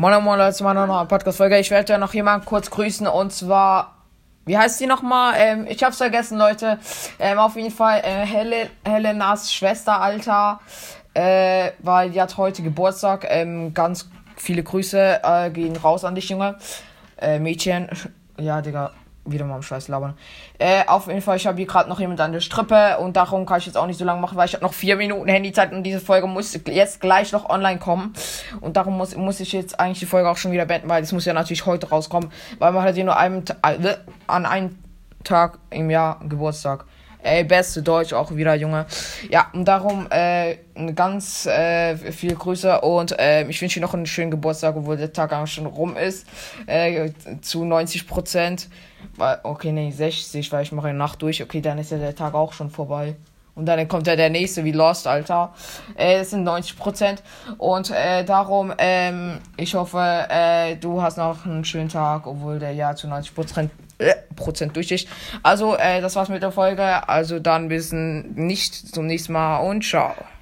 Moin 0.00 0.22
Moin 0.22 0.38
Leute, 0.38 0.54
zu 0.54 0.62
meiner 0.62 0.86
neuen 0.86 1.08
Podcast-Folge. 1.08 1.58
Ich 1.58 1.72
werde 1.72 1.94
ja 1.94 1.98
noch 1.98 2.14
jemanden 2.14 2.46
kurz 2.46 2.70
grüßen 2.70 3.08
und 3.08 3.32
zwar, 3.32 3.96
wie 4.46 4.56
heißt 4.56 4.78
sie 4.78 4.86
nochmal? 4.86 5.34
Ähm, 5.36 5.66
ich 5.68 5.82
hab's 5.82 5.96
vergessen, 5.96 6.38
Leute. 6.38 6.78
Ähm, 7.18 7.38
auf 7.38 7.56
jeden 7.56 7.72
Fall 7.72 8.02
äh, 8.04 8.24
Hel 8.24 8.70
Helenas 8.84 9.52
Schwester, 9.52 10.00
Alter, 10.00 10.60
äh, 11.14 11.72
weil 11.80 12.10
die 12.10 12.22
hat 12.22 12.36
heute 12.36 12.62
Geburtstag. 12.62 13.26
Ähm, 13.28 13.74
ganz 13.74 14.08
viele 14.36 14.62
Grüße 14.62 15.18
äh, 15.20 15.50
gehen 15.50 15.74
raus 15.74 16.04
an 16.04 16.14
dich, 16.14 16.28
Junge. 16.28 16.58
Äh, 17.20 17.40
Mädchen. 17.40 17.88
Ja, 18.38 18.62
Digga, 18.62 18.92
wieder 19.30 19.44
mal 19.44 19.56
am 19.56 19.62
Scheiß 19.62 19.88
labern. 19.88 20.14
Äh, 20.58 20.84
auf 20.86 21.06
jeden 21.06 21.22
Fall, 21.22 21.36
ich 21.36 21.46
habe 21.46 21.56
hier 21.56 21.66
gerade 21.66 21.88
noch 21.88 22.00
jemand 22.00 22.20
an 22.20 22.32
der 22.32 22.40
Strippe 22.40 22.98
und 22.98 23.16
darum 23.16 23.46
kann 23.46 23.58
ich 23.58 23.66
jetzt 23.66 23.76
auch 23.76 23.86
nicht 23.86 23.98
so 23.98 24.04
lange 24.04 24.20
machen, 24.20 24.36
weil 24.36 24.46
ich 24.46 24.54
habe 24.54 24.64
noch 24.64 24.74
vier 24.74 24.96
Minuten 24.96 25.28
Handyzeit 25.28 25.72
und 25.72 25.82
diese 25.82 26.00
Folge 26.00 26.26
muss 26.26 26.58
jetzt 26.66 27.00
gleich 27.00 27.32
noch 27.32 27.48
online 27.48 27.78
kommen. 27.78 28.14
Und 28.60 28.76
darum 28.76 28.96
muss, 28.96 29.16
muss 29.16 29.40
ich 29.40 29.52
jetzt 29.52 29.78
eigentlich 29.78 30.00
die 30.00 30.06
Folge 30.06 30.28
auch 30.28 30.36
schon 30.36 30.52
wieder 30.52 30.66
beenden, 30.66 30.88
weil 30.88 31.02
das 31.02 31.12
muss 31.12 31.24
ja 31.24 31.32
natürlich 31.32 31.66
heute 31.66 31.88
rauskommen, 31.88 32.30
weil 32.58 32.72
man 32.72 32.82
hat 32.82 32.96
ja 32.96 33.04
nur 33.04 33.16
einem, 33.16 33.44
äh, 33.62 33.94
an 34.26 34.46
einem 34.46 34.78
Tag 35.24 35.58
im 35.70 35.90
Jahr 35.90 36.20
Geburtstag. 36.28 36.84
Ey, 37.22 37.42
beste 37.42 37.82
Deutsch 37.82 38.12
auch 38.12 38.34
wieder, 38.34 38.54
Junge. 38.54 38.86
Ja, 39.28 39.48
und 39.52 39.64
darum 39.66 40.06
äh, 40.10 40.56
ganz 40.94 41.46
äh, 41.46 41.96
viel 41.96 42.34
Grüße 42.34 42.80
und 42.80 43.18
äh, 43.18 43.46
ich 43.48 43.60
wünsche 43.60 43.80
dir 43.80 43.86
noch 43.86 43.94
einen 43.94 44.06
schönen 44.06 44.30
Geburtstag, 44.30 44.76
obwohl 44.76 44.96
der 44.96 45.12
Tag 45.12 45.32
auch 45.32 45.46
schon 45.46 45.66
rum 45.66 45.96
ist. 45.96 46.26
Äh, 46.66 47.10
zu 47.40 47.64
90 47.64 48.06
Prozent. 48.06 48.68
Okay, 49.42 49.72
nee, 49.72 49.90
60, 49.90 50.52
weil 50.52 50.62
ich 50.62 50.72
mache 50.72 50.88
eine 50.88 50.98
Nacht 50.98 51.20
durch. 51.22 51.42
Okay, 51.42 51.60
dann 51.60 51.78
ist 51.78 51.90
ja 51.90 51.98
der 51.98 52.14
Tag 52.14 52.34
auch 52.34 52.52
schon 52.52 52.70
vorbei. 52.70 53.16
Und 53.58 53.66
dann 53.66 53.88
kommt 53.88 54.06
ja 54.06 54.14
der 54.14 54.30
nächste 54.30 54.64
wie 54.64 54.70
Lost, 54.70 55.08
Alter. 55.08 55.52
Äh, 55.96 56.18
das 56.18 56.30
sind 56.30 56.44
90 56.44 56.78
Prozent. 56.78 57.22
Und 57.58 57.90
äh, 57.90 58.24
darum, 58.24 58.72
ähm, 58.78 59.38
ich 59.56 59.74
hoffe, 59.74 60.26
äh, 60.30 60.76
du 60.76 61.02
hast 61.02 61.18
noch 61.18 61.44
einen 61.44 61.64
schönen 61.64 61.88
Tag, 61.88 62.28
obwohl 62.28 62.60
der 62.60 62.72
ja 62.72 62.94
zu 62.94 63.08
90 63.08 63.34
Prozent 63.34 63.70
äh, 63.98 64.14
Prozent 64.36 64.76
durch 64.76 64.92
ist. 64.92 65.08
Also, 65.42 65.76
äh, 65.76 66.00
das 66.00 66.14
war's 66.14 66.28
mit 66.28 66.42
der 66.42 66.52
Folge. 66.52 67.08
Also 67.08 67.40
dann 67.40 67.68
bis 67.68 67.90
nicht 67.92 68.74
zum 68.94 69.06
nächsten 69.06 69.32
Mal 69.32 69.58
und 69.58 69.82
ciao. 69.82 70.14